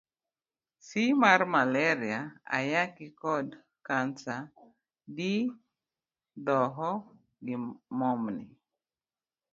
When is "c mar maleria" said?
0.85-2.19